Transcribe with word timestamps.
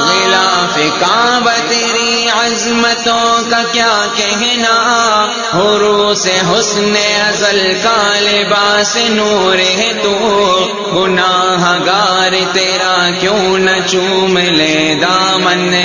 غلاف 0.10 0.80
کعبہ 1.00 1.70
تیری 1.70 2.28
عظمتوں 2.30 3.50
کا 3.50 3.64
کیا 3.72 4.02
کہنا؟ 4.16 4.76
حرو 5.54 6.14
سے 6.14 6.40
حسن 6.52 6.94
ازل 7.28 7.74
کا 7.84 8.14
لباس 8.20 8.98
نور 9.10 9.60
ہے 9.60 9.94
تو۔ 10.04 10.18
گناہ 10.94 11.86
گار 11.86 12.54
تیرا 12.54 13.10
کیوں 13.20 13.60
نہ 13.60 13.88
چوم 13.88 14.38
لے 14.38 14.96
دامن؟ 15.02 15.76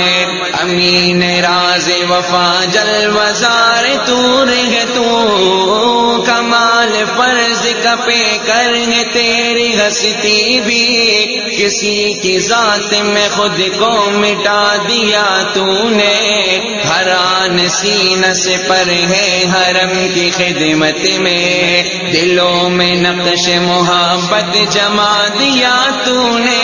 امین 0.63 1.21
راز 1.41 1.89
وفا 2.09 2.47
جل 2.73 3.09
وزار 3.13 3.85
تور 4.05 4.47
ہے 4.47 4.83
تو 4.93 6.21
کمال 6.25 6.93
فرض 7.15 7.65
کپے 7.83 8.23
کر 8.45 8.75
ہے 8.83 9.03
تیری 9.13 9.71
ہستی 9.75 10.59
بھی 10.65 11.43
کسی 11.49 12.13
کی 12.21 12.37
ذات 12.39 12.93
میں 13.05 13.27
خود 13.31 13.59
کو 13.79 13.91
مٹا 14.11 14.75
دیا 14.87 15.25
تو 15.53 15.65
نے 15.89 16.59
ہران 16.85 17.57
سین 17.71 18.33
سے 18.33 18.55
پر 18.67 18.89
ہے 19.09 19.27
حرم 19.53 19.93
کی 20.13 20.29
خدمت 20.31 21.05
میں 21.19 21.83
دلوں 22.13 22.69
میں 22.71 22.95
نقش 22.97 23.47
محبت 23.61 24.57
جما 24.71 25.13
دیا 25.39 25.75
تو 26.05 26.37
نے 26.37 26.61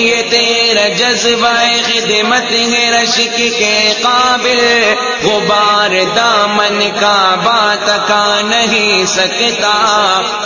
یہ 0.00 0.15
تیرا 0.36 0.88
جذبہ 0.88 1.62
خدمت 1.86 2.52
ہے 2.52 2.90
رشک 2.90 3.36
کے 3.36 3.92
قابل۔ 4.02 4.94
غبار 5.22 5.90
دامن 6.16 6.90
کا 7.00 7.34
بات 7.44 8.08
کا 8.08 8.40
نہیں 8.44 9.04
سکتا۔ 9.04 9.74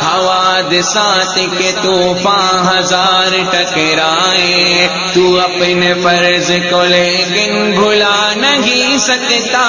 حواد 0.02 0.82
ساتھ 0.82 1.38
کے 1.58 1.72
طوفان 1.82 2.78
ہزار 2.78 3.36
ٹکرائے۔ 3.50 4.88
تو 5.14 5.40
اپنے 5.40 5.94
فرض 6.02 6.50
کو 6.70 6.84
لیکن 6.84 7.72
بھلا 7.80 8.32
نہیں 8.36 8.98
سکتا۔ 8.98 9.66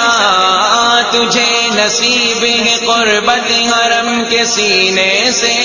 تجھے 1.11 1.60
نصیب 1.81 2.43
ہے 2.43 2.77
قربت 2.85 3.51
حرم 3.51 4.23
کے 4.29 4.43
سینے 4.45 5.31
سے۔ 5.33 5.55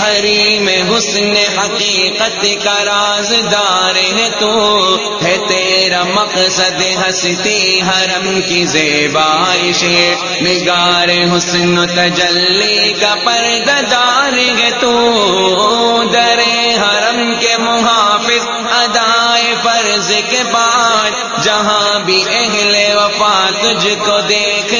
ہری 0.00 0.58
میں 0.58 0.82
حسن 0.82 1.58
حقیقت 1.58 2.46
کا 2.64 2.84
رازدار 2.84 3.96
ہے 3.96 4.28
تو 4.38 4.50
ہے 5.22 5.36
تیرا 5.48 6.02
مقصد 6.04 6.82
ہستی 6.96 7.80
حرم 7.80 8.40
کی 8.48 8.64
زیبائش۔ 8.64 9.84
نگار 10.42 11.08
حسن 11.36 11.86
تجلی 11.86 12.92
کا 13.00 13.14
پردار 13.24 14.38
ہے 14.58 14.70
تو 14.80 14.92
در 16.12 16.38
حرم 16.80 17.32
کے 17.40 17.56
محافظ 17.58 18.48
ادائے 18.70 19.54
فرض 19.62 20.12
کے 20.30 20.42
بعد 20.52 21.10
جہاں 21.42 21.98
بھی 21.98 22.24
اہل 22.28 22.96
وفا 22.96 23.50
تجھ 23.62 23.88
کو 23.98 24.20
دیکھ 24.20 24.74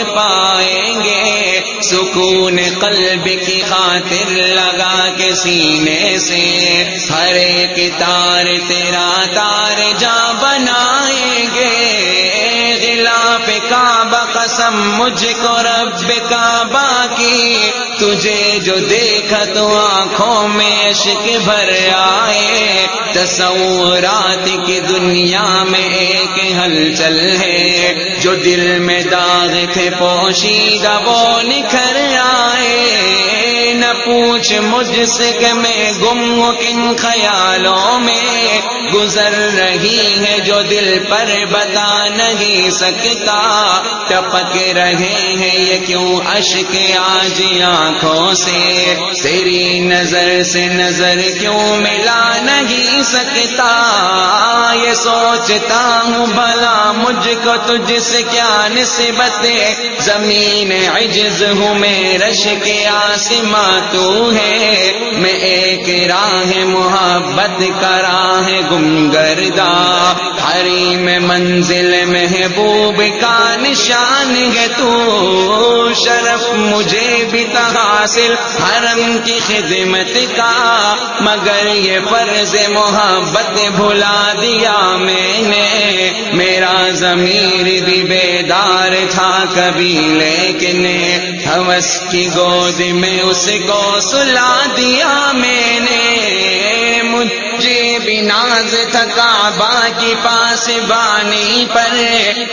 پائیں 0.64 1.04
گے۔ 1.04 1.60
سکون 1.82 2.58
قلب 2.80 3.28
کی 3.46 3.60
خاطر 3.68 4.30
لگا 4.30 5.08
کے 5.16 5.34
سینے 5.34 6.18
سے۔ 6.18 6.84
ہر 7.10 7.32
ایک 7.32 7.98
تار 7.98 8.44
تیرا 8.68 9.24
تار 9.34 9.78
جا 9.98 10.23
قسم 14.64 14.96
مجھ 14.98 15.24
کو 15.42 15.62
رب 15.62 16.08
کعبہ 16.30 17.06
کی، 17.16 17.56
تجھے 17.98 18.58
جو 18.62 18.76
دیکھا 18.78 19.44
تو 19.54 19.78
آنکھوں 19.78 20.48
میں 20.48 20.90
عشق 20.90 21.28
بھر 21.44 21.70
آئے۔ 21.94 22.86
تصورات 23.12 24.66
کی 24.66 24.80
دنیا 24.88 25.64
میں 25.68 25.88
ایک 25.94 26.52
ہلچل 26.64 27.36
ہے، 27.40 27.94
جو 28.20 28.34
دل 28.34 28.78
میں 28.78 29.02
داغ 29.02 29.72
تھے 29.72 29.90
پوشیدہ 29.98 31.00
وہ 31.04 31.42
نکھر 31.42 32.16
آئے۔ 32.22 32.83
پوچھ 34.14 34.52
مجھ 34.52 35.04
سے 35.04 35.32
کہ 35.40 35.52
میں 35.52 35.92
گم 36.02 36.40
ہوں 36.40 36.52
کن 36.52 36.96
خیالوں 36.96 37.98
میں؟ 37.98 38.60
گزر 38.94 39.32
رہی 39.32 40.24
ہے 40.24 40.38
جو 40.40 40.62
دل 40.62 40.98
پر 41.08 41.44
بتا 41.50 42.08
نہیں 42.08 42.70
سکتا۔ 42.70 43.38
ٹپک 44.08 44.56
رہے 44.74 45.34
ہیں 45.40 45.58
یہ 45.58 45.86
کیوں 45.86 46.20
اشک 46.26 46.76
آج 46.98 47.42
آنکھوں 47.62 48.34
سے؟ 48.34 48.94
تیری 49.22 49.80
نظر 49.80 50.42
سے 50.42 50.66
نظر 50.66 51.20
کیوں 51.40 51.76
ملا 51.76 52.38
نہیں 52.42 53.02
سکتا؟ 53.02 53.70
یہ 54.82 54.94
سوچتا 54.94 56.00
ہوں 56.04 56.26
بھلا 56.26 56.92
مجھ 56.96 57.28
کو 57.44 57.52
تجھ 57.66 58.02
سے 58.02 58.22
کیا 58.22 58.68
نسبت 58.70 59.46
زمین 59.98 60.72
عجز 60.94 61.42
ہوں 61.42 61.74
میں 61.74 62.18
رش 62.18 62.48
کے 62.64 62.86
آسماں 62.86 63.80
تو 63.92 64.03
ہے 64.32 64.92
میں 65.14 65.32
ایک 65.48 65.88
راہ 66.08 66.52
محبت 66.66 67.62
کا 67.80 67.96
راہ 68.02 68.48
گم 68.70 69.10
گردا 69.10 69.72
ہری 70.44 70.96
میں 70.96 71.18
منزل 71.18 71.94
محبوب 72.06 73.02
کا 73.20 73.38
نشان 73.60 74.34
ہے 74.56 74.66
تو 74.76 75.92
شرف 75.94 76.48
مجھے 76.54 77.08
بھی 77.30 77.44
حاصل 77.54 78.34
حرم 78.56 79.16
کی 79.24 79.38
خدمت 79.46 80.16
کا 80.36 80.94
مگر 81.20 81.66
یہ 81.66 81.98
فرض 82.10 82.54
محبت 82.70 83.58
بھلا 83.76 84.32
دیا 84.40 84.76
میں 84.98 85.42
نے 85.42 86.10
میرا 86.34 86.74
ضمیر 86.94 87.70
بھی 87.84 88.02
بیدار 88.02 88.92
تھا 89.10 89.32
کبھی 89.54 89.96
لیکن 90.12 90.86
ہوس 91.46 91.90
کی 92.10 92.26
گود 92.34 92.80
میں 92.94 93.18
اس 93.22 93.48
کو 93.66 93.80
سلا 94.02 94.58
دیا 94.76 95.30
میں 95.34 95.80
نے۔ 95.80 96.30
مجھے 97.02 97.98
بھی 98.04 98.20
ناز 98.20 98.74
تھکا 98.92 99.50
با 99.56 99.88
کی 99.98 100.14
پاس 100.22 100.70
بانی 100.88 101.66
پر۔ 101.74 101.96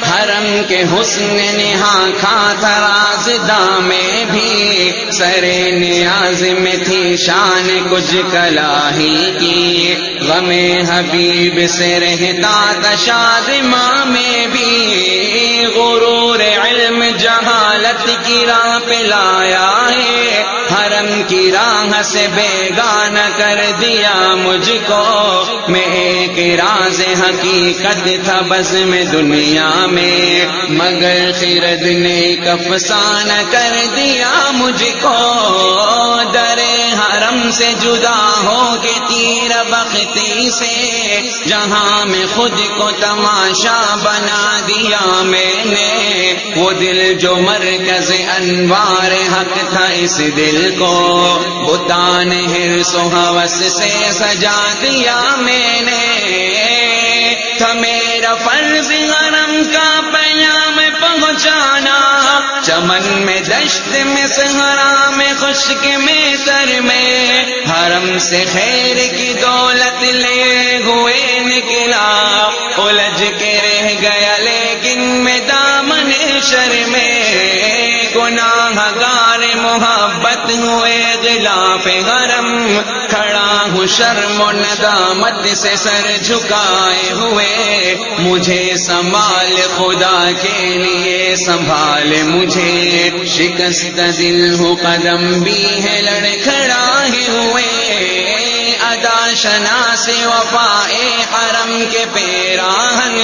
حرم 0.10 0.62
کے 0.68 0.84
حسن 0.84 1.38
نہا 1.58 2.10
کھا 2.20 2.54
تھا 2.60 2.80
راز 2.80 3.30
دامے 3.48 4.24
بھی۔ 4.32 4.92
سر 5.12 5.42
نیاز 5.72 6.44
میں 6.60 6.76
تھی 6.86 7.18
شان 7.18 7.80
کچھ 7.90 8.16
کلا 8.32 8.92
ہی 8.96 9.32
کی۔ 9.40 9.96
غم 10.28 10.50
حبیب 10.90 11.70
سے 11.70 12.00
رہتا 12.00 12.74
تشاد 12.82 13.50
ماں 13.64 14.06
میں 14.06 14.48
بھی۔ 14.48 14.98
غرور 15.76 16.40
علم 16.40 17.04
جہالت 17.18 18.10
کی 18.26 18.46
راہ 18.48 18.80
پہ 18.88 18.94
لایا 18.94 19.90
ہے۔ 19.90 20.61
حرم 20.74 21.22
کی 21.28 21.52
راہ 21.52 22.02
سے 22.02 22.28
بیگان 22.36 23.16
کر 23.38 23.72
دیا 23.82 24.36
مجھ 24.36 24.72
کو۔ 24.88 25.44
میں 25.68 25.86
ایک 25.86 26.60
راز 26.60 27.02
حقیقت 27.02 28.08
تھا 28.26 28.42
بس 28.48 28.74
میں 28.74 29.04
دنیا 29.04 29.86
میں، 29.92 30.46
مگر 30.70 31.32
خرد 31.40 31.82
نے 31.82 32.36
کفسان 32.46 33.30
کر 33.52 33.86
دیا 33.96 34.52
مجھ 34.54 34.84
کو۔ 35.02 35.38
در 36.34 36.60
حرم 37.00 37.52
سے 37.52 37.74
جدا 37.82 38.42
ہو 38.44 38.76
کے 38.82 38.94
تیر 39.08 39.52
بختی 39.70 40.50
سے، 40.50 41.20
جہاں 41.46 42.06
میں 42.06 42.26
خود 42.36 42.60
کو 42.78 42.92
تماشا 42.92 43.96
بنا 44.04 44.60
دیا 44.68 45.22
میں 45.22 45.66
نے۔ 45.66 46.34
وہ 46.56 46.72
دل 46.72 47.14
جو 47.14 47.36
مرکز 47.36 48.12
انوار 48.38 49.12
حق 49.12 49.70
تھا 49.70 49.86
اس 49.86 50.22
دل 50.38 50.61
کو 50.70 51.40
بتان 51.68 52.32
ہرس 52.32 52.96
و 52.96 53.40
سے 53.48 54.12
سجا 54.12 54.74
دیا 54.82 55.36
میں 55.38 55.82
نے۔ 55.82 56.18
تھا 57.58 57.74
میرا 57.74 58.36
فرض 58.36 58.92
غرم 58.92 59.62
کا 59.74 60.00
پیام 60.14 60.80
پہنچانا۔ 61.02 61.98
چمن 62.64 63.22
میں 63.26 63.40
دشت 63.40 63.88
میں 64.06 64.28
سہرا 64.28 65.10
میں 65.10 65.34
خشک 65.40 65.86
میں 65.86 66.36
تر 66.46 66.82
میں۔ 66.82 67.44
حرم 67.70 68.20
سے 68.20 68.46
خیر 68.54 69.18
کی 69.18 69.34
دولت 69.42 70.04
لے 70.04 70.78
ہوئے 70.86 71.40
نکلا۔ 71.40 72.50
الجھ 72.78 73.24
کے 73.40 73.60
رہ 73.64 74.02
گیا 74.02 74.38
لیکن 74.38 75.00
میں 75.00 75.40
دامن 75.40 76.12
شر 76.42 76.84
میں۔ 76.88 77.21
گناہ 81.92 82.02
غرم، 82.06 82.80
کھڑا 83.10 83.66
ہوں 83.72 83.88
شرم 83.88 84.42
و 84.42 84.52
ندامت 84.52 85.58
سے 85.58 85.76
سر 85.76 86.18
جھکائے 86.24 87.12
ہوئے۔ 87.12 87.96
مجھے 88.20 88.74
سنبھال 88.78 89.56
خدا 89.78 90.32
کے 90.42 90.68
لیے، 90.68 91.36
سنبھال 91.36 92.24
مجھے۔ 92.24 93.10
شکست 93.28 94.00
دل 94.18 94.56
ہو، 94.60 94.76
قدم 94.76 95.44
بھی 95.44 95.84
ہے 95.84 96.02
لڑکھڑائے 96.02 97.26
ہوئے۔ 97.28 97.71
ادا 99.32 99.36
شنا 99.38 99.96
سے 99.96 100.14
وفا 100.26 100.68
حرم 101.32 101.84
کے 101.92 102.04
پیراہن 102.14 103.16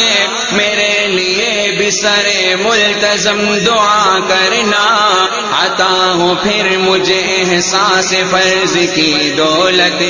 میرے 0.51 1.07
لیے 1.07 1.75
بھی 1.77 1.89
سر 1.92 2.27
ملتظم 2.59 3.42
دعا 3.65 4.19
کرنا 4.30 4.86
عطا 5.57 6.13
ہو 6.15 6.33
پھر 6.44 6.77
مجھے 6.77 7.19
احساس 7.36 8.13
فرض 8.31 8.77
کی 8.94 9.31
دولت 9.38 10.01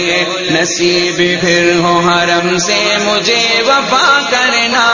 نصیب 0.51 1.21
پھر 1.41 1.71
ہو 1.79 1.97
حرم 1.99 2.57
سے 2.57 2.79
مجھے 3.03 3.41
وفا 3.67 4.19
کرنا 4.31 4.85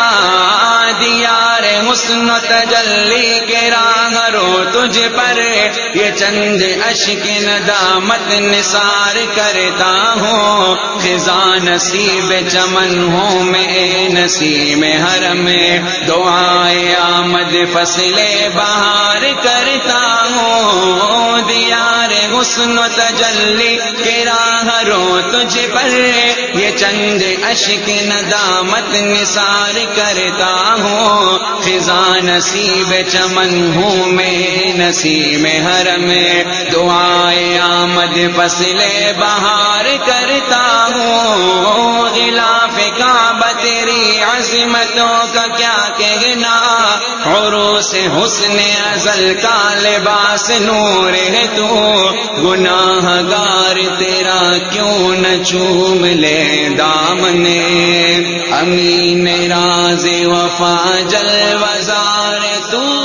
دیار 0.99 1.62
حسن 1.93 2.27
تجلی 2.49 3.39
کے 3.47 3.69
راہ 3.69 4.29
رو 4.29 4.63
تجھ 4.73 4.99
پر۔ 5.15 5.39
یہ 5.93 6.11
چند 6.15 6.61
اشک 6.85 7.27
ندامت 7.27 8.31
نثار 8.31 9.15
کرتا 9.35 10.13
ہوں۔ 10.19 10.75
خزاں 10.75 11.63
نصیب 11.63 12.33
چمن 12.51 13.03
ہوں 13.13 13.43
میں 13.43 14.09
نصیب 14.09 14.83
حرم۔ 14.83 15.49
دعائے 16.07 16.95
آمد 16.95 17.55
فصل 17.73 18.15
بہار 18.55 19.21
کرتا 19.43 20.27
ہوں۔ 20.31 21.41
دیار 21.49 22.41
حسن 22.41 22.75
تجلی 22.95 23.77
کے 24.03 24.25
راہ 24.25 24.83
رو 24.83 25.19
تجھ 25.31 25.57
پر۔ 25.73 25.89
چند 26.83 27.23
اشک 27.43 27.89
ندامت 27.89 28.93
نثار 28.93 29.77
کرتا 29.95 30.75
ہوں۔ 30.79 31.39
فضا 31.61 32.17
نصیب 32.23 32.93
چمن 33.11 33.71
ہوں 33.75 34.07
میں، 34.07 34.71
نصیب 34.77 35.47
حرم 35.65 36.11
دعائے 36.73 37.59
آمد 37.59 38.17
فصل 38.35 38.81
بہار 39.17 39.85
کرتا 40.05 40.87
ہوں۔ 40.95 42.01
غلاف 42.09 42.79
کعبہ 42.97 43.52
تیری 43.63 44.19
عظمتوں 44.23 45.33
کا 45.33 45.45
کیا 45.57 45.77
کہنا؟ 45.97 46.55
عروس 47.25 47.93
حسن 48.15 48.57
ازل 48.83 49.33
کا 49.41 49.57
لباس 49.81 50.49
نور 50.61 51.13
ہے 51.13 51.45
تو 51.55 51.67
گناہ 52.37 53.07
گار 53.29 53.79
تیرا 53.99 54.41
کیوں 54.71 55.15
نہ 55.15 55.35
چوم 55.43 56.05
لے 56.05 56.69
دامن؟ 56.77 57.45
امین 58.51 59.27
راز 59.51 60.05
وفا 60.25 60.77
جل 61.09 61.55
وزار 61.61 62.39
تو 62.71 63.02